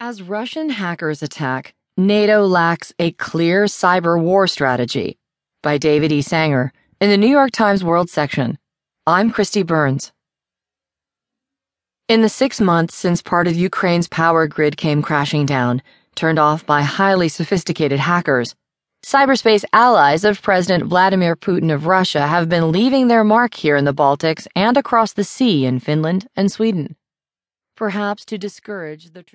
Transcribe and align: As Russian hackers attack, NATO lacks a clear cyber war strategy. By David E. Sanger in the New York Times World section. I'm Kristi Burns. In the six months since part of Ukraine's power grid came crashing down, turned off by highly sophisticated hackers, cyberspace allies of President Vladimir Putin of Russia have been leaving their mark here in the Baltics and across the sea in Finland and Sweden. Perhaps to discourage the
As 0.00 0.22
Russian 0.22 0.70
hackers 0.70 1.24
attack, 1.24 1.74
NATO 1.96 2.46
lacks 2.46 2.92
a 3.00 3.10
clear 3.10 3.64
cyber 3.64 4.22
war 4.22 4.46
strategy. 4.46 5.18
By 5.60 5.76
David 5.76 6.12
E. 6.12 6.22
Sanger 6.22 6.72
in 7.00 7.10
the 7.10 7.16
New 7.16 7.26
York 7.26 7.50
Times 7.50 7.82
World 7.82 8.08
section. 8.08 8.58
I'm 9.08 9.32
Kristi 9.32 9.66
Burns. 9.66 10.12
In 12.06 12.22
the 12.22 12.28
six 12.28 12.60
months 12.60 12.94
since 12.94 13.20
part 13.20 13.48
of 13.48 13.56
Ukraine's 13.56 14.06
power 14.06 14.46
grid 14.46 14.76
came 14.76 15.02
crashing 15.02 15.46
down, 15.46 15.82
turned 16.14 16.38
off 16.38 16.64
by 16.64 16.82
highly 16.82 17.28
sophisticated 17.28 17.98
hackers, 17.98 18.54
cyberspace 19.04 19.64
allies 19.72 20.24
of 20.24 20.40
President 20.40 20.84
Vladimir 20.84 21.34
Putin 21.34 21.74
of 21.74 21.86
Russia 21.86 22.24
have 22.24 22.48
been 22.48 22.70
leaving 22.70 23.08
their 23.08 23.24
mark 23.24 23.52
here 23.52 23.74
in 23.74 23.84
the 23.84 23.92
Baltics 23.92 24.46
and 24.54 24.76
across 24.76 25.12
the 25.12 25.24
sea 25.24 25.66
in 25.66 25.80
Finland 25.80 26.28
and 26.36 26.52
Sweden. 26.52 26.94
Perhaps 27.78 28.24
to 28.24 28.38
discourage 28.38 29.12
the 29.12 29.22